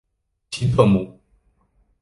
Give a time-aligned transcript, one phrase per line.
[0.49, 1.19] 皮特姆。